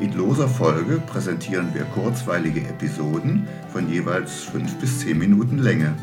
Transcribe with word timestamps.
In 0.00 0.12
loser 0.14 0.48
Folge 0.48 1.00
präsentieren 1.06 1.72
wir 1.74 1.84
kurzweilige 1.84 2.60
Episoden 2.60 3.46
von 3.72 3.88
jeweils 3.88 4.44
5 4.44 4.78
bis 4.78 5.00
10 5.00 5.18
Minuten 5.18 5.58
Länge. 5.58 5.94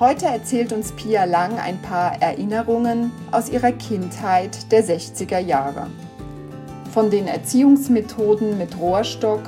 Heute 0.00 0.26
erzählt 0.26 0.72
uns 0.72 0.92
Pia 0.92 1.24
Lang 1.24 1.58
ein 1.58 1.80
paar 1.82 2.20
Erinnerungen 2.20 3.12
aus 3.30 3.48
ihrer 3.48 3.72
Kindheit 3.72 4.70
der 4.72 4.84
60er 4.84 5.38
Jahre. 5.38 5.86
Von 6.92 7.10
den 7.10 7.28
Erziehungsmethoden 7.28 8.58
mit 8.58 8.76
Rohrstock 8.78 9.42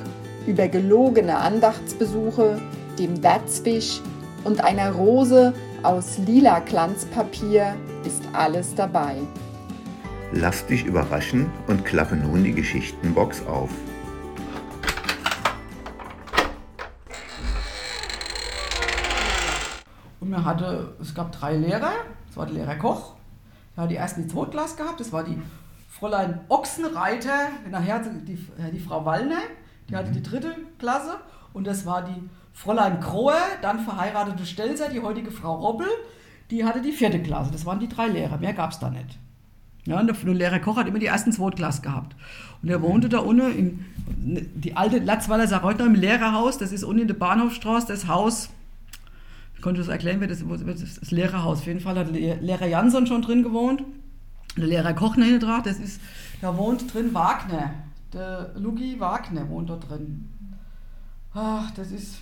über 0.47 0.67
gelogene 0.67 1.37
Andachtsbesuche, 1.37 2.61
dem 2.97 3.21
Wärzwisch 3.21 4.01
und 4.43 4.63
einer 4.63 4.91
Rose 4.91 5.53
aus 5.83 6.17
lila 6.25 6.59
Glanzpapier 6.59 7.75
ist 8.05 8.23
alles 8.33 8.73
dabei. 8.75 9.15
Lass 10.31 10.67
dich 10.67 10.85
überraschen 10.85 11.51
und 11.65 11.85
klappe 11.85 12.15
nun 12.15 12.43
die 12.43 12.53
Geschichtenbox 12.53 13.47
auf. 13.47 13.71
Und 20.19 20.29
man 20.29 20.45
hatte, 20.45 20.95
es 21.01 21.15
gab 21.15 21.31
drei 21.31 21.55
Lehrer, 21.55 21.93
das 22.27 22.37
war 22.37 22.45
der 22.45 22.53
Lehrer 22.53 22.75
Koch, 22.75 23.15
der 23.75 23.83
hat 23.83 23.91
die 23.91 23.95
ersten 23.95 24.21
die 24.21 24.27
Zweitklasse 24.27 24.77
gehabt, 24.77 24.99
das 24.99 25.11
war 25.11 25.23
die 25.23 25.41
Fräulein 25.89 26.41
Ochsenreiter, 26.47 27.49
nachher 27.71 27.99
die, 27.99 28.33
äh, 28.33 28.71
die 28.71 28.79
Frau 28.79 29.05
Wallner, 29.05 29.41
die 29.89 29.95
hatte 29.95 30.11
die 30.11 30.21
dritte 30.21 30.55
Klasse 30.77 31.17
und 31.53 31.65
das 31.65 31.87
war 31.87 32.03
die 32.03 32.29
Fräulein 32.53 32.99
Krohe, 32.99 33.33
dann 33.63 33.79
verheiratete 33.79 34.45
Stelzer, 34.45 34.89
die 34.89 35.01
heutige 35.01 35.31
Frau 35.31 35.55
Roppel, 35.55 35.87
die 36.51 36.65
hatte 36.65 36.81
die 36.81 36.91
vierte 36.91 37.19
Klasse. 37.19 37.51
Das 37.51 37.65
waren 37.65 37.79
die 37.79 37.89
drei 37.89 38.07
Lehrer, 38.07 38.37
mehr 38.37 38.53
gab 38.53 38.71
es 38.71 38.79
da 38.79 38.91
nicht. 38.91 39.17
Ja, 39.85 39.99
und 39.99 40.07
der 40.07 40.33
Lehrer 40.33 40.59
Koch 40.59 40.77
hat 40.77 40.87
immer 40.87 40.99
die 40.99 41.05
ersten 41.05 41.31
Zweitklasse 41.31 41.81
gehabt. 41.81 42.15
Und 42.61 42.69
er 42.69 42.81
wohnte 42.81 43.09
da 43.09 43.19
unten, 43.19 43.51
in, 43.51 43.85
die 44.55 44.75
alte 44.75 44.99
Latzweiler 44.99 45.47
Saareuter 45.47 45.85
im 45.85 45.95
Lehrerhaus, 45.95 46.57
das 46.57 46.71
ist 46.71 46.83
unten 46.83 47.03
in 47.03 47.07
der 47.07 47.15
Bahnhofstraße, 47.15 47.87
das 47.87 48.07
Haus, 48.07 48.49
ich 49.55 49.61
konnte 49.61 49.79
das 49.79 49.87
erklären, 49.89 50.21
das, 50.27 50.43
das, 50.65 50.99
das 50.99 51.11
Lehrerhaus. 51.11 51.59
Auf 51.59 51.67
jeden 51.67 51.79
Fall 51.79 51.97
hat 51.97 52.13
der 52.13 52.37
Lehrer 52.37 52.67
Jansson 52.67 53.07
schon 53.07 53.21
drin 53.21 53.43
gewohnt, 53.43 53.83
der 54.57 54.67
Lehrer 54.67 54.93
Koch 54.93 55.15
hinten 55.15 55.39
dran, 55.39 55.61
das 55.63 55.79
ist, 55.79 56.01
da 56.41 56.57
wohnt 56.57 56.93
drin 56.93 57.13
Wagner, 57.13 57.73
der 58.13 58.51
Lugi 58.55 58.99
Wagner 58.99 59.47
wohnt 59.49 59.69
da 59.69 59.77
drin. 59.77 60.29
Ach, 61.33 61.71
das 61.71 61.91
ist, 61.91 62.19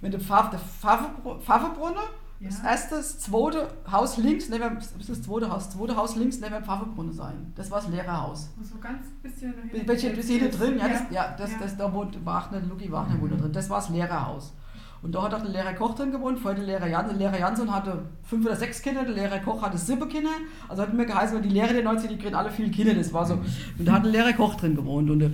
wenn 0.00 0.10
der 0.10 0.20
Pfaffebrunner, 0.20 2.04
das 2.42 2.64
erste, 2.64 2.94
das 2.96 3.18
zweite 3.18 3.68
Haus 3.90 4.16
links 4.16 4.48
neben 4.48 4.78
das 4.78 5.22
zweite 5.22 5.50
Haus, 5.50 5.66
das 5.66 5.76
zweite 5.76 5.94
Haus 5.94 6.16
links 6.16 6.40
neben 6.40 6.54
dem 6.54 6.64
Pfaffenbrunnen 6.64 7.12
sein. 7.12 7.52
Das 7.54 7.70
war 7.70 7.80
das 7.80 7.90
Lehrerhaus. 7.90 8.48
So 8.62 8.78
ganz 8.78 9.06
bisschen 9.22 9.54
Welche 9.84 10.10
bis 10.10 10.28
hier 10.28 10.50
drin, 10.50 10.78
ja, 10.78 10.88
das, 10.88 11.02
ja, 11.10 11.36
das, 11.36 11.50
das, 11.58 11.76
da 11.76 11.92
wohnt 11.92 12.24
Wagner, 12.24 12.60
Luki 12.60 12.88
mhm. 12.88 13.20
wohnt 13.20 13.40
drin. 13.40 13.52
Das 13.52 13.68
war 13.68 13.80
das 13.80 13.90
Lehrerhaus. 13.90 14.54
Und 15.02 15.14
da 15.14 15.22
hat 15.22 15.34
auch 15.34 15.40
der 15.40 15.50
Lehrer 15.50 15.72
Koch 15.74 15.94
drin 15.94 16.12
gewohnt, 16.12 16.38
vorher 16.38 16.58
der 16.62 16.66
Lehrer 16.66 16.86
Jansson. 16.86 17.18
Der 17.18 17.30
Lehrer 17.30 17.40
Jansson 17.40 17.72
hatte 17.72 18.04
fünf 18.22 18.44
oder 18.44 18.56
sechs 18.56 18.82
Kinder, 18.82 19.04
der 19.04 19.14
Lehrer 19.14 19.38
Koch 19.38 19.62
hatte 19.62 19.78
sieben 19.78 20.08
Kinder. 20.08 20.30
Also 20.68 20.82
hat 20.82 20.92
mir 20.92 21.06
geheißen, 21.06 21.40
die 21.42 21.48
Lehrer 21.48 21.72
der 21.72 21.84
90 21.84 22.10
die 22.10 22.18
kriegen 22.18 22.34
alle 22.34 22.50
viele 22.50 22.70
Kinder. 22.70 22.94
Das 22.94 23.12
war 23.12 23.24
so. 23.24 23.34
Und 23.34 23.86
da 23.86 23.92
hat 23.92 24.04
der 24.04 24.12
Lehrer 24.12 24.32
Koch 24.34 24.56
drin 24.56 24.74
gewohnt. 24.74 25.10
Und 25.10 25.20
der, 25.20 25.30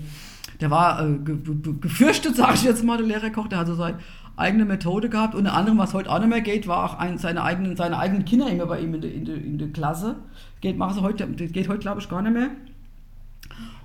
der 0.60 0.70
war 0.70 1.04
äh, 1.04 1.18
ge, 1.18 1.36
ge, 1.36 1.74
gefürchtet, 1.80 2.36
sage 2.36 2.54
ich 2.54 2.62
jetzt 2.62 2.84
mal, 2.84 2.96
der 2.96 3.06
Lehrer 3.06 3.30
Koch. 3.30 3.48
Der 3.48 3.58
hat 3.58 3.66
so 3.66 3.74
seine 3.74 3.98
eigene 4.36 4.64
Methode 4.64 5.08
gehabt. 5.08 5.34
Unter 5.34 5.54
anderem, 5.54 5.78
was 5.78 5.94
heute 5.94 6.10
auch 6.10 6.18
nicht 6.18 6.28
mehr 6.28 6.40
geht, 6.40 6.66
war 6.66 6.84
auch 6.84 6.98
ein, 6.98 7.18
seine, 7.18 7.42
eigenen, 7.42 7.76
seine 7.76 7.98
eigenen 7.98 8.24
Kinder 8.24 8.48
immer 8.48 8.66
bei 8.66 8.80
ihm 8.80 8.94
in 8.94 9.00
der, 9.00 9.12
in 9.12 9.24
der, 9.24 9.36
in 9.36 9.58
der 9.58 9.68
Klasse. 9.68 10.16
Geht, 10.60 10.76
machen 10.76 10.94
sie 10.94 11.02
heute, 11.02 11.26
das 11.26 11.52
geht 11.52 11.68
heute, 11.68 11.80
glaube 11.80 12.00
ich, 12.00 12.08
gar 12.08 12.22
nicht 12.22 12.32
mehr. 12.32 12.50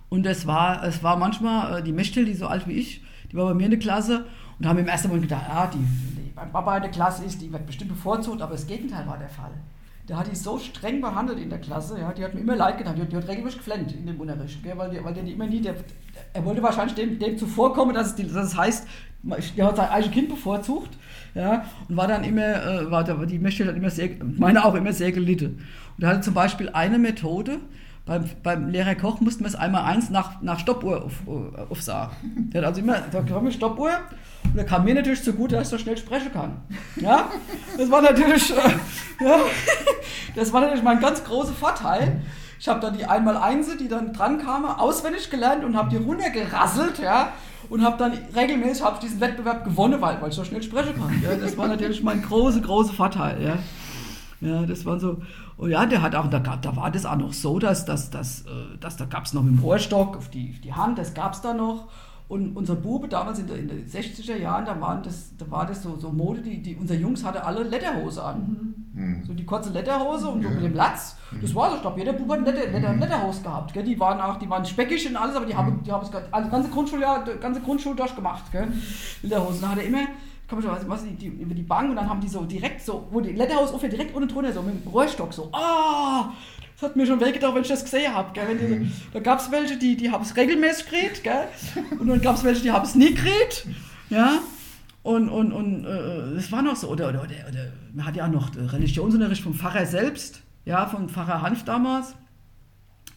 Und 0.09 0.25
es 0.25 0.45
war, 0.45 0.83
es 0.83 1.03
war 1.03 1.17
manchmal 1.17 1.79
äh, 1.79 1.83
die 1.83 1.93
Mechtel, 1.93 2.25
die 2.25 2.33
so 2.33 2.47
alt 2.47 2.67
wie 2.67 2.73
ich, 2.73 3.01
die 3.31 3.37
war 3.37 3.45
bei 3.45 3.53
mir 3.53 3.65
in 3.65 3.71
der 3.71 3.79
Klasse 3.79 4.25
und 4.59 4.67
haben 4.67 4.77
im 4.77 4.87
ersten 4.87 5.07
Moment 5.07 5.29
gedacht, 5.29 5.45
ja, 5.47 5.67
die, 5.67 5.77
die 5.77 6.31
beim 6.35 6.51
Papa 6.51 6.75
in 6.75 6.83
der 6.83 6.91
Klasse 6.91 7.23
ist, 7.23 7.41
die 7.41 7.51
wird 7.51 7.65
bestimmt 7.65 7.91
bevorzugt, 7.91 8.41
aber 8.41 8.51
das 8.51 8.67
Gegenteil 8.67 9.07
war 9.07 9.17
der 9.17 9.29
Fall. 9.29 9.51
Der 10.11 10.19
hat 10.19 10.29
die 10.29 10.35
so 10.35 10.57
streng 10.57 10.99
behandelt 10.99 11.39
in 11.39 11.49
der 11.49 11.59
Klasse, 11.59 11.97
ja, 11.97 12.11
die 12.11 12.21
hat 12.21 12.33
mir 12.33 12.41
immer 12.41 12.57
leid 12.57 12.77
getan, 12.77 12.97
die, 12.97 13.05
die 13.05 13.15
hat 13.15 13.29
regelmäßig 13.29 13.59
geflennt 13.59 13.93
in 13.93 14.05
dem 14.05 14.19
Unterricht, 14.19 14.61
gell, 14.61 14.77
weil, 14.77 14.89
die, 14.89 15.01
weil 15.01 15.13
der 15.13 15.23
die 15.23 15.31
immer 15.31 15.47
nie, 15.47 15.61
der, 15.61 15.73
er 16.33 16.43
wollte 16.43 16.61
wahrscheinlich 16.61 16.95
dem, 16.95 17.17
dem 17.17 17.37
zuvorkommen, 17.37 17.95
dass 17.95 18.07
es, 18.07 18.15
die, 18.15 18.27
dass 18.27 18.47
es 18.47 18.57
heißt, 18.57 18.87
der 19.55 19.65
hat 19.65 19.77
sein 19.77 19.87
eigenes 19.87 20.11
Kind 20.11 20.27
bevorzugt, 20.27 20.89
ja, 21.33 21.63
und 21.87 21.95
war 21.95 22.09
dann 22.09 22.25
immer, 22.25 22.41
äh, 22.41 22.91
war, 22.91 23.05
die 23.25 23.39
Mechtel 23.39 23.69
hat 23.69 23.77
immer 23.77 23.89
sehr, 23.89 24.09
meine 24.21 24.65
auch 24.65 24.75
immer 24.75 24.91
sehr 24.91 25.13
gelitten. 25.13 25.65
Und 25.95 26.03
er 26.03 26.09
hatte 26.09 26.19
zum 26.19 26.33
Beispiel 26.33 26.67
eine 26.67 26.99
Methode, 26.99 27.59
beim, 28.05 28.25
beim 28.41 28.69
Lehrer 28.69 28.95
Koch 28.95 29.19
mussten 29.21 29.43
wir 29.43 29.47
es 29.47 29.55
einmal 29.55 29.83
eins 29.83 30.09
nach, 30.09 30.41
nach 30.41 30.59
Stoppuhr 30.59 31.03
auf, 31.03 31.13
aufsagen. 31.69 32.49
Der 32.53 32.61
hat 32.61 32.69
also 32.69 32.81
immer, 32.81 32.95
kam 32.99 33.37
eine 33.37 33.51
Stoppuhr 33.51 33.91
und 34.43 34.57
da 34.57 34.63
kam 34.63 34.85
mir 34.85 34.95
natürlich 34.95 35.23
zugute, 35.23 35.55
dass 35.55 35.67
ich 35.67 35.69
so 35.69 35.77
schnell 35.77 35.97
sprechen 35.97 36.31
kann. 36.33 36.61
Ja, 36.95 37.29
das 37.77 37.89
war 37.91 38.01
natürlich, 38.01 38.51
äh, 38.51 39.23
ja, 39.23 39.39
das 40.35 40.51
war 40.51 40.61
natürlich 40.61 40.83
mein 40.83 40.99
ganz 40.99 41.23
großer 41.23 41.53
Vorteil. 41.53 42.21
Ich 42.59 42.67
habe 42.67 42.79
dann 42.79 42.97
die 42.97 43.05
einmal 43.05 43.37
Einse, 43.37 43.77
die 43.77 43.87
dann 43.87 44.13
dran 44.13 44.39
kamen, 44.39 44.65
auswendig 44.65 45.29
gelernt 45.29 45.63
und 45.63 45.75
habe 45.75 45.89
die 45.89 45.97
runtergerasselt, 45.97 46.99
ja, 46.99 47.33
und 47.69 47.83
habe 47.83 47.97
dann 47.97 48.13
regelmäßig 48.35 48.83
hab 48.83 48.99
diesen 48.99 49.21
Wettbewerb 49.21 49.63
gewonnen, 49.63 50.01
weil, 50.01 50.21
weil 50.21 50.29
ich 50.29 50.35
so 50.35 50.43
schnell 50.43 50.61
sprechen 50.61 50.95
kann. 50.95 51.21
Ja, 51.23 51.35
das 51.35 51.57
war 51.57 51.67
natürlich 51.67 52.03
mein 52.03 52.21
großer, 52.21 52.59
großer 52.59 52.93
Vorteil, 52.93 53.41
ja. 53.41 53.57
Ja, 54.41 54.65
das 54.65 54.85
war 54.85 54.99
so. 54.99 55.21
Und 55.61 55.69
ja, 55.69 55.85
der 55.85 56.01
hat 56.01 56.15
auch, 56.15 56.27
da, 56.27 56.39
da 56.39 56.75
war 56.75 56.89
das 56.89 57.05
auch 57.05 57.17
noch 57.17 57.33
so, 57.33 57.59
dass, 57.59 57.85
dass, 57.85 58.09
dass, 58.09 58.41
äh, 58.41 58.79
dass 58.79 58.97
da 58.97 59.05
gab 59.05 59.25
es 59.25 59.33
noch 59.33 59.43
mit 59.43 59.53
dem 59.53 59.59
Rohrstock 59.59 60.17
auf 60.17 60.27
die, 60.27 60.49
auf 60.55 60.59
die 60.59 60.73
Hand, 60.73 60.97
das 60.97 61.13
gab 61.13 61.33
es 61.33 61.41
da 61.41 61.53
noch. 61.53 61.87
Und 62.27 62.57
unser 62.57 62.73
Bube 62.73 63.07
damals 63.07 63.37
in, 63.37 63.45
den 63.45 63.85
60er 63.87 64.37
Jahren, 64.37 64.65
da, 64.65 64.81
waren 64.81 65.03
das, 65.03 65.37
da 65.37 65.51
war 65.51 65.67
das 65.67 65.83
so, 65.83 65.99
so 65.99 66.11
Mode, 66.11 66.41
die, 66.41 66.63
die, 66.63 66.75
unser 66.75 66.95
Jungs 66.95 67.23
hatte 67.23 67.45
alle 67.45 67.61
Lederhose 67.61 68.23
an. 68.23 68.73
Mhm. 68.91 69.23
So 69.23 69.33
die 69.35 69.45
kurze 69.45 69.69
Lederhose 69.69 70.29
und 70.29 70.41
so 70.41 70.49
mit 70.49 70.63
dem 70.63 70.73
Latz. 70.73 71.15
Das 71.39 71.53
war 71.53 71.69
so, 71.69 71.75
ich 71.75 71.81
glaube, 71.83 71.99
jeder 71.99 72.13
Bube 72.13 72.33
hat 72.33 72.39
Leder, 72.43 72.65
Leder, 72.65 72.93
Lederhose 72.93 73.43
gehabt. 73.43 73.71
Gell? 73.73 73.83
Die 73.83 73.99
waren 73.99 74.19
auch, 74.19 74.39
die 74.39 74.49
waren 74.49 74.65
speckig 74.65 75.07
und 75.07 75.15
alles, 75.15 75.35
aber 75.35 75.45
die 75.45 75.55
haben, 75.55 75.83
die 75.83 75.91
haben 75.91 76.09
das 76.11 76.23
also 76.31 76.49
ganze 76.49 76.71
Grundschuljahr, 76.71 77.23
ganze 77.39 77.61
Grundschule 77.61 77.95
durchgemacht. 77.95 78.51
Gell? 78.51 78.67
Lederhosen. 79.21 79.61
Da 79.61 79.69
hat 79.69 79.77
er 79.77 79.83
immer 79.83 80.07
komischerweise 80.51 80.87
was 80.89 81.05
die, 81.05 81.15
die, 81.15 81.27
über 81.27 81.55
die 81.55 81.63
Bank 81.63 81.89
und 81.89 81.95
dann 81.95 82.09
haben 82.09 82.19
die 82.19 82.27
so 82.27 82.43
direkt 82.43 82.81
so, 82.81 83.07
wo 83.09 83.21
die 83.21 83.31
Letterhaus 83.31 83.69
ungefähr 83.69 83.89
direkt 83.89 84.13
unten 84.13 84.27
drunter, 84.27 84.51
so 84.51 84.61
mit 84.61 84.83
dem 84.83 84.91
Rohrstock 84.91 85.33
so, 85.33 85.49
ah, 85.53 86.25
oh, 86.25 86.33
das 86.73 86.89
hat 86.89 86.97
mir 86.97 87.07
schon 87.07 87.21
wehgetan, 87.21 87.55
wenn 87.55 87.61
ich 87.61 87.69
das 87.69 87.83
gesehen 87.83 88.13
habe. 88.13 88.37
Mhm. 88.53 88.91
Da 89.13 89.21
gab 89.21 89.39
es 89.39 89.49
welche, 89.49 89.77
die, 89.77 89.95
die 89.95 90.11
haben 90.11 90.23
es 90.23 90.35
regelmäßig 90.35 90.89
gekriegt, 90.89 91.23
gell? 91.23 91.47
und 91.99 92.07
dann 92.07 92.19
gab 92.21 92.35
es 92.35 92.43
welche, 92.43 92.61
die 92.61 92.71
haben 92.71 92.83
es 92.83 92.95
nie 92.95 93.13
gekriegt. 93.13 93.65
Ja? 94.09 94.39
Und, 95.03 95.29
und, 95.29 95.53
und 95.53 95.85
äh, 95.85 96.35
es 96.35 96.51
war 96.51 96.61
noch 96.61 96.75
so, 96.75 96.89
oder, 96.89 97.09
oder, 97.09 97.21
oder, 97.21 97.47
oder 97.49 97.71
man 97.93 98.05
hat 98.05 98.17
ja 98.17 98.25
auch 98.25 98.31
noch 98.31 98.51
Religionsunterricht 98.55 99.41
vom 99.41 99.53
Pfarrer 99.53 99.85
selbst, 99.85 100.41
ja, 100.65 100.85
vom 100.85 101.07
Pfarrer 101.07 101.41
Hanf 101.41 101.63
damals. 101.63 102.13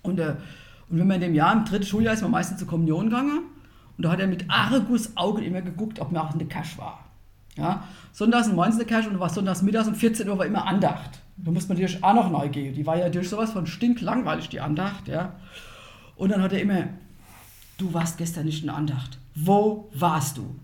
Und, 0.03 0.21
äh, 0.21 0.37
und 0.89 0.99
wenn 1.01 1.07
man 1.09 1.17
in 1.17 1.23
dem 1.23 1.35
Jahr, 1.35 1.53
im 1.53 1.65
dritten 1.65 1.85
Schuljahr, 1.85 2.15
ist 2.15 2.23
man 2.23 2.31
meistens 2.31 2.59
zur 2.59 2.69
Kommunion 2.69 3.07
gegangen. 3.07 3.41
Und 3.97 4.05
da 4.05 4.13
hat 4.13 4.21
er 4.21 4.29
mit 4.29 4.45
Argus 4.49 5.17
Auge 5.17 5.45
immer 5.45 5.63
geguckt, 5.63 6.01
ob 6.01 6.13
man 6.13 6.23
auch 6.23 6.33
in 6.33 6.39
der 6.39 6.49
Cash 6.49 6.79
war. 6.79 7.04
Ja? 7.57 7.85
Sonntags 8.13 8.49
in 8.49 8.57
Mainz 8.57 8.75
in 8.75 8.81
der 8.81 8.89
Kirche 8.89 9.09
und 9.09 9.21
was 9.21 9.35
sonntags 9.35 9.63
mittags 9.63 9.89
um 9.89 9.95
14 9.95 10.29
Uhr 10.29 10.39
war 10.39 10.47
immer 10.47 10.67
Andacht. 10.67 11.21
Da 11.37 11.51
muss 11.51 11.69
man 11.69 11.77
natürlich 11.77 12.03
auch 12.03 12.15
noch 12.15 12.31
neu 12.31 12.49
gehen. 12.49 12.75
Die 12.75 12.87
war 12.87 12.97
ja 12.97 13.09
durch 13.09 13.29
sowas 13.29 13.53
von 13.53 13.67
stinklangweilig, 13.67 14.49
die 14.49 14.61
Andacht. 14.61 15.09
Ja? 15.09 15.33
Und 16.17 16.31
dann 16.31 16.43
hat 16.43 16.53
er 16.53 16.61
immer, 16.61 16.85
du 17.79 17.93
warst 17.93 18.19
gestern 18.19 18.47
nicht 18.47 18.61
in 18.61 18.69
der 18.69 18.77
Andacht. 18.77 19.19
Wo 19.35 19.91
warst 19.95 20.39
du? 20.39 20.55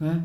Ja? 0.00 0.20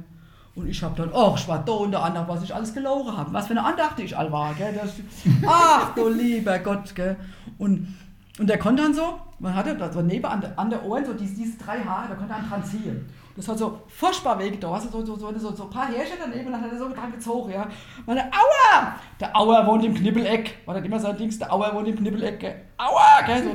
Und 0.56 0.68
ich 0.68 0.84
habe 0.84 0.96
dann, 0.96 1.12
oh, 1.14 1.36
ich 1.38 1.48
war 1.48 1.64
da 1.64 1.86
in 1.86 1.92
der 1.92 2.04
Andacht, 2.04 2.28
was 2.28 2.44
ich 2.44 2.54
alles 2.54 2.74
gelogen 2.74 3.16
habe. 3.16 3.32
Was 3.34 3.48
für 3.48 3.52
eine 3.52 3.64
Andacht 3.64 4.00
ich 4.00 4.18
all 4.18 4.32
war. 4.32 4.54
Gell? 4.54 4.74
Das, 4.74 4.94
ach 5.48 5.96
du 5.96 6.10
lieber 6.10 6.60
Gott. 6.60 6.94
Gell? 6.96 7.16
Und, 7.58 7.96
und 8.38 8.48
der 8.48 8.60
konnte 8.60 8.84
dann 8.84 8.94
so, 8.94 9.20
man 9.40 9.56
hatte 9.56 9.76
da 9.76 9.92
so 9.92 10.02
neben 10.02 10.26
an 10.26 10.42
der, 10.42 10.60
an 10.60 10.70
der 10.70 10.84
Ohren 10.86 11.06
so 11.06 11.14
diese, 11.14 11.36
diese 11.36 11.58
drei 11.58 11.80
Haare, 11.80 12.10
da 12.10 12.16
konnte 12.16 12.34
er 12.34 12.42
dran 12.42 12.64
ziehen. 12.64 13.06
Das 13.40 13.48
hat 13.48 13.58
so 13.58 13.80
furchtbar 13.88 14.38
wehgetan. 14.38 14.74
Also 14.74 14.90
so, 14.90 15.06
so, 15.06 15.16
so, 15.16 15.40
so, 15.40 15.56
so 15.56 15.64
ein 15.64 15.70
paar 15.70 15.88
Hirsche 15.88 16.14
daneben 16.20 16.48
und 16.48 16.52
dann 16.52 16.62
hat 16.62 16.72
er 16.74 16.78
so 16.78 16.90
dran 16.90 17.12
gezogen, 17.12 17.52
ja. 17.52 17.68
Meine 18.06 18.26
Aua! 18.26 18.96
Der 19.20 19.36
Auer 19.36 19.66
wohnt 19.66 19.86
im 19.86 19.94
Knibbeleck. 19.94 20.58
War 20.66 20.76
das 20.76 20.84
immer 20.84 21.00
so 21.00 21.08
ein 21.08 21.18
Dings, 21.18 21.40
der 21.40 21.54
Auer 21.54 21.74
wohnt 21.74 21.88
im 21.88 21.96
Knibbeleck, 21.96 22.40
gell? 22.40 22.56
Aua! 22.78 23.26
Gell? 23.26 23.44
So, 23.44 23.50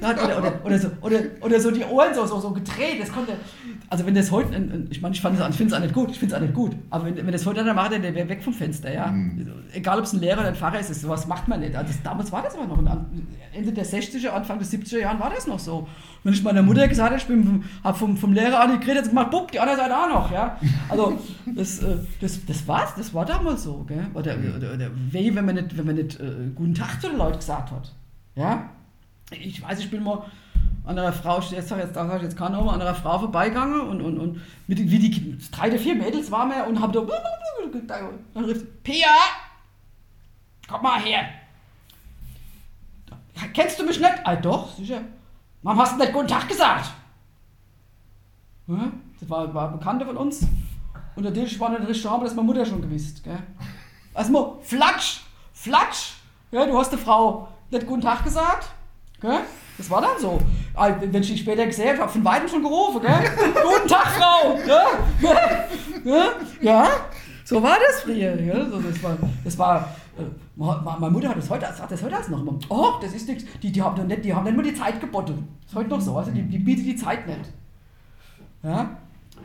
das, 0.00 0.22
oder, 0.22 0.38
oder, 0.38 0.64
oder, 0.64 0.78
so, 0.78 0.88
oder, 1.00 1.18
oder 1.40 1.60
so 1.60 1.70
die 1.72 1.84
Ohren 1.84 2.14
so, 2.14 2.24
so, 2.24 2.38
so 2.38 2.50
gedreht. 2.50 3.00
Das 3.00 3.12
konnte, 3.12 3.32
also 3.90 4.06
wenn 4.06 4.14
das 4.14 4.30
heute, 4.30 4.54
ich 4.90 5.00
meine, 5.00 5.14
ich, 5.14 5.24
ich 5.24 5.56
finde 5.56 5.64
es 5.66 5.72
auch 5.72 5.80
nicht 5.80 5.94
gut, 5.94 6.10
ich 6.10 6.18
finde 6.18 6.34
es 6.34 6.40
auch 6.40 6.44
nicht 6.44 6.54
gut, 6.54 6.76
aber 6.90 7.06
wenn, 7.06 7.16
wenn 7.16 7.32
das 7.32 7.46
heute 7.46 7.60
einer 7.60 7.74
macht, 7.74 7.92
der 7.92 8.14
wäre 8.14 8.28
weg 8.28 8.42
vom 8.42 8.52
Fenster, 8.52 8.92
ja. 8.92 9.08
Mhm. 9.08 9.48
Egal, 9.72 9.98
ob 9.98 10.04
es 10.04 10.12
ein 10.12 10.20
Lehrer 10.20 10.40
oder 10.40 10.48
ein 10.48 10.54
Pfarrer 10.54 10.80
ist, 10.80 10.94
sowas 10.94 11.26
macht 11.26 11.48
man 11.48 11.60
nicht. 11.60 11.74
Also 11.74 11.92
das, 11.92 12.02
damals 12.02 12.32
war 12.32 12.42
das 12.42 12.56
aber 12.56 12.66
noch, 12.66 12.96
Ende 13.52 13.72
der 13.72 13.86
60er, 13.86 14.28
Anfang 14.28 14.58
der 14.58 14.66
70er 14.66 14.98
Jahren 14.98 15.18
war 15.18 15.30
das 15.30 15.46
noch 15.46 15.58
so. 15.58 15.88
Wenn 16.24 16.32
ich 16.34 16.42
meiner 16.42 16.62
Mutter 16.62 16.88
gesagt 16.88 17.10
habe, 17.10 17.20
ich 17.20 17.26
bin 17.26 17.64
hab 17.84 17.96
vom, 17.96 18.16
vom 18.16 18.32
Lehrer 18.32 18.60
an 18.60 18.72
die 18.72 18.84
geredet, 18.84 19.12
gemacht, 19.16 19.30
bupp, 19.30 19.50
die 19.50 19.60
andere 19.60 19.76
Seite 19.76 19.96
auch 19.96 20.08
noch, 20.08 20.30
ja. 20.30 20.58
Also 20.88 21.18
das, 21.46 21.82
äh, 21.82 21.96
das, 22.20 22.44
das 22.44 22.68
war's, 22.68 22.94
das 22.96 23.12
war 23.14 23.24
damals 23.24 23.64
so, 23.64 23.84
gell. 23.84 24.06
Oder, 24.14 24.36
oder, 24.56 24.74
oder 24.74 24.90
weh, 25.10 25.34
wenn 25.34 25.44
man 25.44 25.54
nicht, 25.54 25.76
wenn 25.76 25.86
man 25.86 25.96
nicht 25.96 26.20
äh, 26.20 26.50
guten 26.54 26.74
Tag 26.74 27.00
zu 27.00 27.08
den 27.08 27.18
Leuten 27.18 27.38
gesagt 27.38 27.70
hat. 27.70 27.92
Ja. 28.34 28.70
Ich 29.30 29.62
weiß, 29.62 29.80
ich 29.80 29.90
bin 29.90 30.04
mal 30.04 30.24
an 30.84 30.98
einer 30.98 31.12
Frau, 31.12 31.40
jetzt 31.40 31.68
sag 31.68 31.78
jetzt, 31.78 31.94
sag 31.94 32.16
ich 32.16 32.22
jetzt 32.22 32.36
keinen 32.36 32.52
Namen, 32.52 32.68
an 32.68 32.80
einer 32.80 32.94
Frau 32.94 33.18
vorbeigegangen 33.18 33.80
und, 33.80 34.00
und, 34.00 34.18
und 34.18 34.40
mit, 34.68 34.78
wie 34.78 34.98
die 34.98 35.38
drei 35.50 35.68
oder 35.68 35.78
vier 35.78 35.96
Mädels 35.96 36.30
waren 36.30 36.50
wir 36.50 36.66
und 36.66 36.80
haben 36.80 36.92
da, 36.92 37.00
dann 38.34 38.44
rief 38.44 38.64
Pia, 38.84 39.08
komm 40.68 40.82
mal 40.82 41.00
her. 41.00 41.24
Kennst 43.52 43.78
du 43.78 43.84
mich 43.84 43.98
nicht? 43.98 44.14
Ah, 44.24 44.36
doch, 44.36 44.76
sicher. 44.76 45.00
Warum 45.62 45.80
hast 45.80 45.94
du 45.94 45.98
nicht 45.98 46.12
guten 46.12 46.28
Tag 46.28 46.48
gesagt? 46.48 46.92
Das 49.20 49.30
war, 49.30 49.52
war 49.54 49.68
ein 49.68 49.78
Bekannter 49.78 50.06
von 50.06 50.16
uns. 50.16 50.46
Und 51.14 51.22
der 51.22 51.32
Tisch 51.32 51.58
war 51.58 51.70
nicht 51.70 51.88
richtig 51.88 52.10
haben 52.10 52.22
das 52.22 52.34
meine 52.34 52.46
Mutter 52.46 52.64
schon 52.64 52.82
gewusst. 52.82 53.24
Gell? 53.24 53.38
Also 54.12 54.32
mal, 54.32 54.52
flatsch, 54.62 55.22
flatsch. 55.52 56.14
Ja, 56.50 56.66
du 56.66 56.76
hast 56.78 56.90
der 56.90 56.98
Frau 56.98 57.48
nicht 57.70 57.86
guten 57.86 58.02
Tag 58.02 58.22
gesagt. 58.22 58.68
Gell? 59.20 59.40
Das 59.78 59.90
war 59.90 60.00
dann 60.00 60.18
so. 60.18 60.38
Ah, 60.74 60.90
wenn 61.00 61.22
ich 61.22 61.28
dich 61.28 61.40
später 61.40 61.66
gesehen 61.66 61.90
habe, 61.90 62.02
habe 62.02 62.12
von 62.12 62.24
Weitem 62.24 62.48
schon 62.48 62.62
gerufen. 62.62 63.00
Gell? 63.00 63.30
guten 63.62 63.88
Tag, 63.88 64.08
Frau. 64.08 64.58
Ja? 64.66 66.32
ja, 66.60 66.88
so 67.44 67.62
war 67.62 67.76
das 67.86 68.02
früher. 68.02 68.40
Ja? 68.40 68.68
So, 68.68 68.80
das 68.80 69.02
war, 69.02 69.16
das 69.44 69.58
war 69.58 69.88
äh, 70.18 70.22
meine 70.56 71.10
Mutter 71.10 71.28
hat 71.28 71.36
das 71.36 71.50
heute, 71.50 71.66
sagt 71.74 71.90
das 71.90 72.02
heute 72.02 72.30
noch 72.30 72.40
immer. 72.40 72.58
Oh, 72.68 72.94
das 73.00 73.12
ist 73.12 73.28
nichts. 73.28 73.44
Die, 73.62 73.72
die, 73.72 73.82
haben 73.82 74.06
nicht, 74.06 74.24
die 74.24 74.34
haben 74.34 74.44
nicht 74.44 74.54
nur 74.54 74.62
die 74.62 74.74
Zeit 74.74 75.00
geboten. 75.00 75.48
Ist 75.66 75.74
heute 75.74 75.90
noch 75.90 76.00
so. 76.00 76.16
Also 76.16 76.30
die, 76.30 76.42
die 76.42 76.58
bietet 76.58 76.86
die 76.86 76.96
Zeit 76.96 77.26
nicht. 77.26 77.52
Ja? 78.62 78.96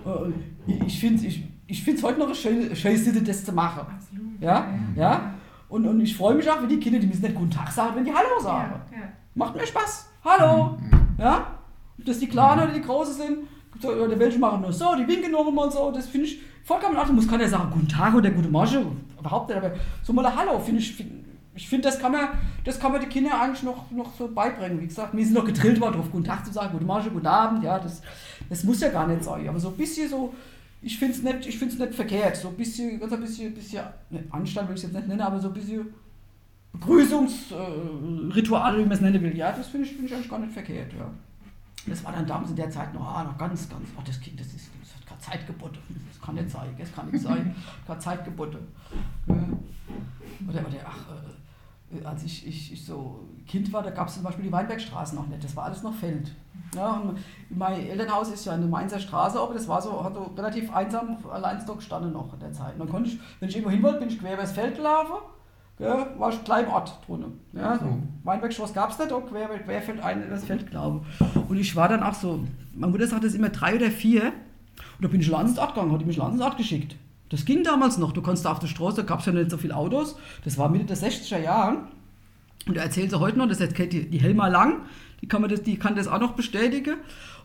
Äh, 0.05 0.75
ich 0.85 0.99
finde 0.99 1.17
es 1.17 1.23
ich, 1.23 1.43
ich 1.67 1.83
find's 1.83 2.03
heute 2.03 2.19
noch 2.19 2.27
eine 2.27 2.35
schöne, 2.35 2.75
schöne 2.75 2.97
Sitte, 2.97 3.21
das 3.21 3.45
zu 3.45 3.53
machen. 3.53 3.81
Absolut. 3.81 4.41
Ja? 4.41 4.67
ja? 4.95 5.33
Und, 5.69 5.87
und 5.87 6.01
ich 6.01 6.15
freue 6.15 6.35
mich 6.35 6.49
auch, 6.49 6.61
wenn 6.61 6.69
die 6.69 6.79
Kinder, 6.79 6.99
die 6.99 7.07
müssen 7.07 7.21
nicht 7.21 7.35
Guten 7.35 7.51
Tag 7.51 7.71
sagen, 7.71 7.95
wenn 7.95 8.03
die 8.03 8.13
Hallo 8.13 8.41
sagen. 8.41 8.81
Ja, 8.91 8.97
ja. 8.97 9.03
Macht 9.35 9.55
mir 9.55 9.65
Spaß. 9.65 10.09
Hallo. 10.25 10.77
Mhm. 10.79 11.07
Ja? 11.17 11.59
Ob 11.97 12.05
das 12.05 12.19
die 12.19 12.27
Kleinen 12.27 12.63
oder 12.63 12.73
die 12.73 12.81
Großen 12.81 13.13
sind, 13.13 13.37
oder 13.83 14.19
welche 14.19 14.37
machen 14.37 14.61
nur 14.61 14.73
so, 14.73 14.95
die 14.95 15.07
winken 15.07 15.31
noch 15.31 15.49
mal 15.51 15.71
so, 15.71 15.91
das 15.91 16.07
finde 16.07 16.27
ich 16.27 16.41
vollkommen 16.63 16.93
in 16.93 16.99
Ordnung. 16.99 17.15
Muss 17.15 17.27
keiner 17.27 17.47
sagen, 17.47 17.71
guten 17.71 17.87
Tag 17.87 18.13
oder 18.13 18.29
gute 18.31 18.49
Marge, 18.49 18.85
überhaupt 19.17 19.49
nicht, 19.49 19.57
aber 19.57 19.71
so 20.03 20.13
mal 20.13 20.25
ein 20.25 20.35
Hallo, 20.35 20.59
finde 20.59 20.81
ich, 20.81 20.93
find, 20.93 21.11
ich 21.53 21.67
finde, 21.67 21.89
das 21.89 21.99
kann 21.99 22.13
man, 22.13 22.29
das 22.63 22.79
kann 22.79 22.91
man 22.91 23.01
den 23.01 23.09
Kindern 23.09 23.33
eigentlich 23.33 23.63
noch, 23.63 23.89
noch 23.91 24.15
so 24.15 24.29
beibringen. 24.29 24.79
Wie 24.79 24.87
gesagt, 24.87 25.15
wir 25.15 25.23
sind 25.23 25.33
noch 25.33 25.45
getrillt 25.45 25.81
worden, 25.81 25.95
drauf 25.95 26.11
guten 26.11 26.23
Tag 26.23 26.45
zu 26.45 26.53
sagen, 26.53 26.71
gute 26.71 26.85
Marge, 26.85 27.09
guten 27.09 27.27
Abend, 27.27 27.63
ja, 27.63 27.77
das, 27.77 28.01
das 28.49 28.63
muss 28.63 28.79
ja 28.79 28.89
gar 28.89 29.07
nicht 29.07 29.23
sein. 29.23 29.49
Aber 29.49 29.59
so 29.59 29.69
ein 29.69 29.75
bisschen 29.75 30.09
so, 30.09 30.33
ich 30.81 30.97
finde 30.97 31.13
es 31.13 31.23
nicht, 31.23 31.45
ich 31.47 31.59
find's 31.59 31.77
nicht 31.77 31.93
verkehrt, 31.93 32.37
so 32.37 32.47
ein 32.47 32.55
bisschen, 32.55 32.97
ganz 32.99 33.11
ein 33.11 33.21
bisschen, 33.21 33.53
bisschen, 33.53 33.83
ne, 34.09 34.23
Anstand 34.31 34.69
will 34.69 34.75
ich 34.75 34.83
es 34.83 34.89
jetzt 34.89 34.95
nicht 34.95 35.09
nennen, 35.09 35.21
aber 35.21 35.39
so 35.39 35.49
ein 35.49 35.53
bisschen 35.53 35.93
Begrüßungsrituale, 36.71 38.79
wie 38.79 38.83
man 38.83 38.93
es 38.93 39.01
nennen 39.01 39.21
will, 39.21 39.35
ja, 39.35 39.51
das 39.51 39.67
finde 39.67 39.87
ich, 39.87 39.93
find 39.93 40.05
ich 40.05 40.13
eigentlich 40.13 40.29
gar 40.29 40.39
nicht 40.39 40.53
verkehrt, 40.53 40.93
ja. 40.97 41.11
Das 41.85 42.01
war 42.05 42.13
dann 42.13 42.25
damals 42.27 42.51
in 42.51 42.55
der 42.55 42.69
Zeit 42.69 42.93
noch, 42.93 43.05
ah, 43.05 43.23
noch 43.23 43.37
ganz, 43.37 43.67
ganz, 43.67 43.89
oh, 43.97 44.01
das 44.05 44.21
Kind, 44.21 44.39
das 44.39 44.47
ist, 44.47 44.69
das 44.79 44.95
hat 44.95 45.05
gerade 45.05 45.19
Zeit 45.19 45.45
geboten. 45.47 45.79
Das 46.11 46.21
kann 46.21 46.35
nicht 46.35 46.49
sein, 46.49 46.69
das 46.77 46.93
kann 46.93 47.09
nicht 47.09 47.23
sein, 47.23 47.53
gerade 47.85 47.99
Zeit 47.99 48.23
geboten. 48.23 48.59
Oder, 50.47 50.59
oder, 50.59 50.77
ach, 50.85 51.97
äh, 51.97 52.05
als 52.05 52.23
ich, 52.23 52.47
ich, 52.47 52.73
ich 52.73 52.85
so 52.85 53.27
Kind 53.47 53.71
war, 53.73 53.83
da 53.83 53.89
gab 53.89 54.07
es 54.07 54.15
zum 54.15 54.23
Beispiel 54.23 54.45
die 54.45 54.51
Weinbergstraße 54.51 55.15
noch 55.15 55.27
nicht, 55.27 55.43
das 55.43 55.55
war 55.55 55.65
alles 55.65 55.83
noch 55.83 55.93
Feld. 55.93 56.31
Ja, 56.75 57.01
mein 57.49 57.85
Elternhaus 57.85 58.29
ist 58.29 58.45
ja 58.45 58.55
in 58.55 58.61
der 58.61 58.69
Mainzer 58.69 58.99
Straße, 58.99 59.39
aber 59.39 59.53
das 59.53 59.67
war 59.67 59.81
so, 59.81 60.03
hat 60.03 60.13
so 60.13 60.23
relativ 60.37 60.73
einsam 60.73 61.17
allein 61.29 61.59
gestanden 61.65 62.13
noch 62.13 62.33
in 62.33 62.39
der 62.39 62.53
Zeit. 62.53 62.73
Und 62.73 62.79
dann 62.79 62.89
konnte 62.89 63.09
ich, 63.09 63.19
wenn 63.39 63.49
ich 63.49 63.55
irgendwo 63.55 63.71
hin 63.71 63.83
wollte, 63.83 63.99
bin 63.99 64.09
ich 64.09 64.19
quer 64.19 64.35
übers 64.35 64.53
Feld 64.53 64.75
gelaufen 64.75 65.15
ja, 65.81 66.07
war 66.19 66.31
ein 66.31 66.43
kleiner 66.43 66.69
Ort 66.69 66.99
drinnen. 67.07 67.39
Ja, 67.53 67.77
so. 67.77 67.97
Weinbergschloss 68.23 68.73
gab 68.73 68.91
es 68.91 68.99
nicht, 68.99 69.11
auch 69.11 69.25
quer, 69.25 69.81
fällt 69.81 69.99
ein 70.01 70.21
in 70.21 70.29
das 70.29 70.43
Feld, 70.43 70.69
glaube 70.69 71.03
ich. 71.19 71.49
Und 71.49 71.57
ich 71.57 71.75
war 71.75 71.89
dann 71.89 72.03
auch 72.03 72.13
so, 72.13 72.39
meine 72.75 72.91
Mutter 72.91 73.07
sagt, 73.07 73.23
es 73.23 73.33
immer 73.33 73.49
drei 73.49 73.75
oder 73.75 73.89
vier. 73.89 74.25
Und 74.25 75.03
da 75.03 75.07
bin 75.07 75.21
ich 75.21 75.27
in 75.27 75.33
Landesart 75.33 75.73
gegangen, 75.73 75.91
hat 75.91 76.01
die 76.01 76.05
mich 76.05 76.17
in 76.17 76.23
Landesart 76.23 76.57
geschickt. 76.57 76.95
Das 77.31 77.45
ging 77.45 77.63
damals 77.63 77.97
noch. 77.97 78.11
Du 78.11 78.21
konntest 78.21 78.45
auf 78.45 78.59
der 78.59 78.67
Straße, 78.67 78.97
da 78.97 79.03
gab 79.03 79.21
es 79.21 79.25
ja 79.25 79.31
nicht 79.31 79.49
so 79.49 79.57
viele 79.57 79.75
Autos. 79.75 80.17
Das 80.43 80.57
war 80.57 80.69
Mitte 80.69 80.85
der 80.85 80.97
60er 80.97 81.39
Jahre. 81.39 81.77
Und 82.67 82.77
er 82.77 82.83
erzählt 82.83 83.09
sie 83.09 83.19
heute 83.19 83.37
noch, 83.37 83.47
das 83.47 83.61
erzählt 83.61 83.93
die, 83.93 84.09
die 84.09 84.19
Helma 84.19 84.47
Lang, 84.49 84.81
die 85.21 85.27
kann, 85.27 85.47
das, 85.47 85.63
die 85.63 85.77
kann 85.77 85.95
das 85.95 86.07
auch 86.07 86.19
noch 86.19 86.33
bestätigen. 86.33 86.97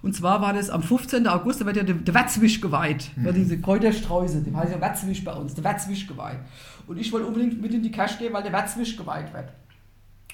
Und 0.02 0.14
zwar 0.14 0.42
war 0.42 0.52
das 0.52 0.70
am 0.70 0.82
15. 0.82 1.26
August, 1.26 1.60
da 1.60 1.66
wird 1.66 1.76
ja 1.76 1.84
der, 1.84 1.94
der 1.94 2.14
Wetzwisch 2.14 2.60
geweiht. 2.60 3.10
Mhm. 3.16 3.32
diese 3.32 3.60
Kräuterstreuse, 3.60 4.42
die 4.42 4.54
heißt 4.54 4.72
ja 4.72 4.80
Wetzwisch 4.80 5.24
bei 5.24 5.32
uns, 5.32 5.54
der 5.54 5.64
Wetzwisch 5.64 6.06
geweiht. 6.06 6.40
Und 6.86 6.98
ich 6.98 7.12
wollte 7.12 7.26
unbedingt 7.26 7.62
mit 7.62 7.72
in 7.72 7.82
die 7.82 7.92
Cash 7.92 8.18
gehen, 8.18 8.32
weil 8.32 8.42
der 8.42 8.52
Wetzwisch 8.52 8.96
geweiht 8.96 9.32
wird. 9.32 9.48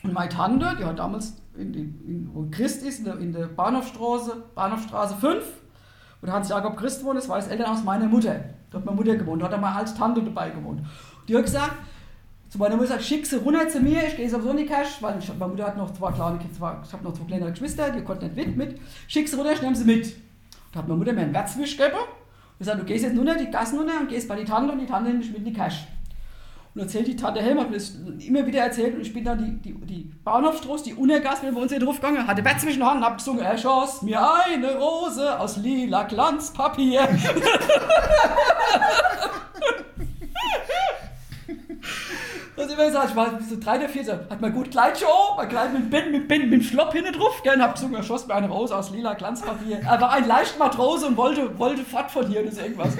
Und 0.02 0.14
meine 0.14 0.30
Tante, 0.30 0.76
die 0.80 0.84
hat 0.84 0.98
damals, 0.98 1.36
in, 1.56 1.74
in, 1.74 2.30
wo 2.32 2.48
Christ 2.50 2.82
ist, 2.82 3.00
in 3.00 3.04
der, 3.04 3.18
in 3.18 3.32
der 3.32 3.46
Bahnhofstraße, 3.46 4.44
Bahnhofstraße 4.54 5.16
5, 5.16 5.44
und 6.22 6.32
hat 6.32 6.48
Jakob 6.48 6.76
Christ 6.76 7.00
gewohnt, 7.00 7.18
das 7.18 7.28
war 7.28 7.36
das 7.36 7.48
Elternhaus 7.48 7.82
meiner 7.84 8.06
Mutter. 8.06 8.36
Da 8.70 8.78
hat 8.78 8.84
meine 8.86 8.96
Mutter 8.96 9.16
gewohnt, 9.16 9.42
da 9.42 9.46
hat 9.46 9.52
er 9.52 9.58
mal 9.58 9.74
als 9.74 9.94
Tante 9.94 10.22
dabei 10.22 10.50
gewohnt. 10.50 10.80
Und 10.80 11.28
die 11.28 11.36
hat 11.36 11.44
gesagt, 11.44 11.74
zu 12.48 12.58
meiner 12.58 12.76
Mutter 12.76 12.88
gesagt, 12.88 13.04
schick 13.04 13.26
sie 13.26 13.36
runter 13.36 13.68
zu 13.68 13.80
mir, 13.80 14.06
ich 14.06 14.16
gehe 14.16 14.30
sowieso 14.30 14.52
die 14.52 14.64
Cash, 14.64 15.02
weil 15.02 15.18
ich, 15.18 15.28
meine 15.36 15.50
Mutter 15.50 15.66
hat 15.66 15.76
noch 15.76 15.92
zwei 15.92 16.12
kleine, 16.12 16.38
zwei, 16.56 16.76
ich 16.84 16.92
habe 16.92 17.04
noch 17.04 17.12
zwei 17.12 17.24
kleinere 17.24 17.50
Geschwister, 17.50 17.90
die 17.90 18.02
konnten 18.02 18.32
nicht 18.32 18.36
mit, 18.36 18.56
mit. 18.56 18.80
Schick 19.08 19.28
sie 19.28 19.36
runter, 19.36 19.52
ich 19.52 19.62
nehme 19.62 19.74
sie 19.74 19.84
mit. 19.84 20.14
Da 20.70 20.78
hat 20.78 20.88
meine 20.88 20.98
Mutter 20.98 21.12
mir 21.12 21.22
einen 21.22 21.34
Wetzwisch 21.34 21.76
gegeben 21.76 21.96
und 21.96 22.58
gesagt, 22.58 22.80
du 22.80 22.84
gehst 22.84 23.04
jetzt 23.04 23.18
runter, 23.18 23.36
die 23.36 23.50
Gassen 23.50 23.78
runter 23.78 24.00
und 24.00 24.08
gehst 24.08 24.28
bei 24.28 24.36
die 24.36 24.44
Tante 24.44 24.72
und 24.72 24.78
die 24.78 24.86
Tante 24.86 25.10
nimmt 25.10 25.20
mich 25.20 25.28
mit 25.30 25.38
in 25.38 25.44
die 25.46 25.52
Cash. 25.52 25.86
Und 26.74 26.80
erzählt 26.80 27.06
die 27.06 27.16
Tante 27.16 27.42
Helm, 27.42 27.60
hat 27.60 27.70
mir 27.70 27.78
immer 28.26 28.46
wieder 28.46 28.60
erzählt. 28.60 28.94
Und 28.94 29.02
ich 29.02 29.12
bin 29.12 29.24
dann 29.24 29.60
die, 29.62 29.72
die, 29.72 29.78
die 29.84 30.10
Bahnhofstraße, 30.24 30.84
die 30.84 30.94
Unergast, 30.94 31.42
wenn 31.42 31.54
wir 31.54 31.60
uns 31.60 31.70
hier 31.70 31.80
drauf 31.80 31.96
gegangen, 31.96 32.26
hatte 32.26 32.42
Bett 32.42 32.60
zwischen 32.60 32.80
und 32.80 33.04
hab 33.04 33.18
gesungen, 33.18 33.42
er 33.42 33.58
schoss 33.58 34.00
mir 34.00 34.18
eine 34.46 34.78
Rose 34.78 35.38
aus 35.38 35.58
lila 35.58 36.04
Glanzpapier. 36.04 37.06
Und 42.54 42.61
immer 42.72 42.86
gesagt, 42.86 43.10
ich 43.10 43.16
war 43.16 43.40
so 43.48 43.56
drei 43.58 43.78
oder 43.78 43.88
vier, 43.88 44.26
hat 44.28 44.40
man 44.40 44.52
gut 44.52 44.70
Kleid 44.70 44.98
schon, 44.98 45.08
mein 45.36 45.48
Kleid 45.48 45.72
mit 45.72 45.90
Binden, 45.90 46.12
mit 46.12 46.28
Binden, 46.28 46.50
mit 46.50 46.64
Schlopp 46.64 46.92
hinten 46.92 47.12
drauf, 47.12 47.42
gell, 47.42 47.54
und 47.54 47.62
hab 47.62 47.80
er 47.80 48.02
schoss 48.02 48.26
mir 48.26 48.34
eine 48.34 48.48
Rose 48.48 48.76
aus 48.76 48.90
lila 48.90 49.14
Glanzpapier. 49.14 49.80
Er 49.80 50.00
war 50.00 50.12
ein 50.12 50.26
leicht 50.26 50.58
Matrose 50.58 51.06
und 51.06 51.16
wollte, 51.16 51.58
wollte 51.58 51.82
fort 51.84 52.10
von 52.10 52.26
hier, 52.26 52.42
das 52.42 52.54
ist 52.54 52.62
irgendwas. 52.62 52.96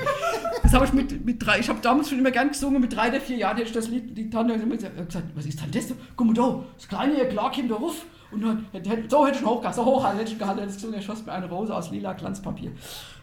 Das 0.62 0.72
habe 0.74 0.84
ich 0.84 0.92
mit, 0.92 1.24
mit 1.24 1.44
drei, 1.44 1.58
ich 1.58 1.68
habe 1.68 1.80
damals 1.80 2.08
schon 2.08 2.18
immer 2.18 2.30
gern 2.30 2.48
gesungen, 2.48 2.80
mit 2.80 2.94
drei 2.94 3.08
oder 3.08 3.20
vier 3.20 3.36
Jahren 3.36 3.56
hätte 3.56 3.68
ich 3.68 3.74
das 3.74 3.88
Lied, 3.88 4.16
die 4.16 4.30
Tante 4.30 4.54
hat 4.54 4.62
immer 4.62 4.76
gesagt, 4.76 4.96
was 5.34 5.46
ist 5.46 5.60
denn 5.60 5.70
das? 5.70 5.94
Guck 6.16 6.26
mal 6.26 6.34
da, 6.34 6.64
das 6.76 6.88
kleine 6.88 7.14
hier, 7.14 7.28
klar 7.28 7.50
kommt 7.52 7.70
da 7.70 7.74
ruf. 7.76 8.04
Und 8.32 8.40
dann, 8.40 8.66
so 9.08 9.26
hätte 9.26 9.38
ich 9.38 9.44
hochgehalten, 9.44 9.84
so 9.84 9.84
hoch 9.84 10.10
hätte 10.10 10.22
ich 10.32 10.38
gehalten, 10.38 10.60
hätte 10.60 10.70
ich 10.70 10.76
gesungen, 10.76 10.94
er 10.96 11.02
schoss 11.02 11.26
mir 11.26 11.32
eine 11.32 11.50
Rose 11.50 11.74
aus 11.74 11.90
lila 11.90 12.14
Glanzpapier. 12.14 12.72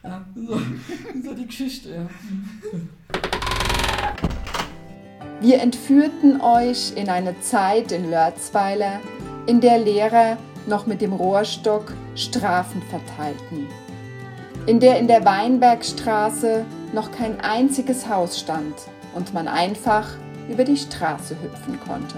Ja, 0.03 0.23
so, 0.35 0.61
so 1.23 1.33
die 1.33 1.47
Geschichte, 1.47 1.89
ja. 1.89 2.07
Wir 5.41 5.61
entführten 5.61 6.41
euch 6.41 6.91
in 6.97 7.07
eine 7.07 7.39
Zeit 7.39 7.93
in 7.93 8.09
Lörzweiler, 8.09 8.99
in 9.45 9.61
der 9.61 9.77
Lehrer 9.79 10.37
noch 10.67 10.85
mit 10.85 11.01
dem 11.01 11.13
Rohrstock 11.13 11.93
Strafen 12.13 12.81
verteilten, 12.89 13.65
in 14.65 14.81
der 14.81 14.99
in 14.99 15.07
der 15.07 15.23
Weinbergstraße 15.23 16.65
noch 16.91 17.13
kein 17.13 17.39
einziges 17.39 18.09
Haus 18.09 18.37
stand 18.37 18.75
und 19.15 19.33
man 19.33 19.47
einfach 19.47 20.09
über 20.49 20.65
die 20.65 20.75
Straße 20.75 21.37
hüpfen 21.41 21.79
konnte. 21.87 22.17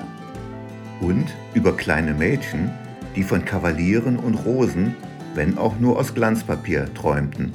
Und 0.99 1.27
über 1.53 1.77
kleine 1.77 2.15
Mädchen, 2.15 2.71
die 3.15 3.23
von 3.23 3.45
Kavalieren 3.45 4.17
und 4.17 4.33
Rosen, 4.33 4.95
wenn 5.35 5.59
auch 5.59 5.77
nur 5.79 5.99
aus 5.99 6.15
Glanzpapier, 6.15 6.91
träumten. 6.95 7.53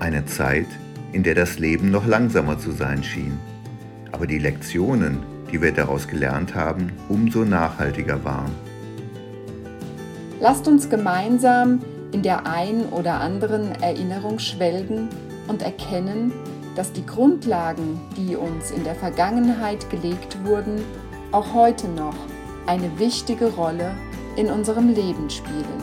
Eine 0.00 0.24
Zeit, 0.24 0.68
in 1.12 1.22
der 1.22 1.34
das 1.34 1.58
Leben 1.58 1.90
noch 1.90 2.06
langsamer 2.06 2.58
zu 2.58 2.72
sein 2.72 3.04
schien 3.04 3.38
aber 4.14 4.28
die 4.28 4.38
Lektionen, 4.38 5.24
die 5.50 5.60
wir 5.60 5.72
daraus 5.72 6.06
gelernt 6.06 6.54
haben, 6.54 6.92
umso 7.08 7.44
nachhaltiger 7.44 8.24
waren. 8.24 8.52
Lasst 10.40 10.68
uns 10.68 10.88
gemeinsam 10.88 11.80
in 12.12 12.22
der 12.22 12.46
ein 12.46 12.86
oder 12.90 13.14
anderen 13.20 13.72
Erinnerung 13.82 14.38
schwelgen 14.38 15.08
und 15.48 15.62
erkennen, 15.62 16.32
dass 16.76 16.92
die 16.92 17.04
Grundlagen, 17.04 18.00
die 18.16 18.36
uns 18.36 18.70
in 18.70 18.84
der 18.84 18.94
Vergangenheit 18.94 19.90
gelegt 19.90 20.38
wurden, 20.44 20.80
auch 21.32 21.52
heute 21.52 21.88
noch 21.88 22.14
eine 22.66 22.96
wichtige 23.00 23.46
Rolle 23.46 23.96
in 24.36 24.46
unserem 24.46 24.94
Leben 24.94 25.28
spielen. 25.28 25.82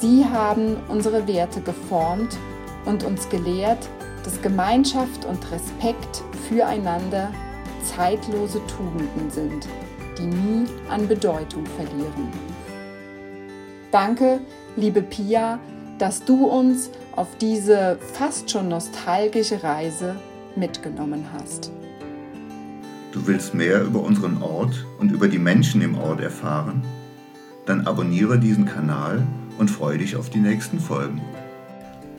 Sie 0.00 0.24
haben 0.24 0.76
unsere 0.88 1.26
Werte 1.26 1.60
geformt 1.62 2.38
und 2.84 3.02
uns 3.02 3.28
gelehrt, 3.28 3.88
dass 4.24 4.40
Gemeinschaft 4.40 5.24
und 5.24 5.50
Respekt 5.50 6.22
füreinander 6.52 7.32
zeitlose 7.82 8.60
Tugenden 8.66 9.30
sind, 9.30 9.66
die 10.18 10.26
nie 10.26 10.66
an 10.90 11.08
Bedeutung 11.08 11.64
verlieren. 11.64 12.28
Danke, 13.90 14.40
liebe 14.76 15.02
Pia, 15.02 15.58
dass 15.98 16.24
du 16.24 16.46
uns 16.46 16.90
auf 17.16 17.28
diese 17.40 17.98
fast 18.12 18.50
schon 18.50 18.68
nostalgische 18.68 19.62
Reise 19.62 20.16
mitgenommen 20.54 21.26
hast. 21.32 21.70
Du 23.12 23.26
willst 23.26 23.54
mehr 23.54 23.82
über 23.82 24.00
unseren 24.00 24.42
Ort 24.42 24.86
und 24.98 25.10
über 25.10 25.28
die 25.28 25.38
Menschen 25.38 25.80
im 25.82 25.98
Ort 25.98 26.20
erfahren? 26.20 26.82
Dann 27.66 27.86
abonniere 27.86 28.38
diesen 28.38 28.66
Kanal 28.66 29.22
und 29.58 29.70
freue 29.70 29.98
dich 29.98 30.16
auf 30.16 30.28
die 30.30 30.40
nächsten 30.40 30.80
Folgen. 30.80 31.20